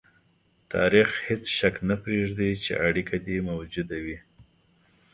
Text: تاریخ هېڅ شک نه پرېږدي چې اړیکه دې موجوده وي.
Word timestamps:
تاریخ 0.73 1.09
هېڅ 1.27 1.43
شک 1.59 1.75
نه 1.89 1.95
پرېږدي 2.03 2.49
چې 2.63 2.73
اړیکه 2.87 3.15
دې 3.25 3.37
موجوده 3.49 3.97
وي. 4.05 4.17